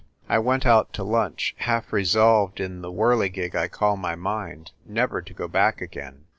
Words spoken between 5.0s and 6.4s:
to go back again.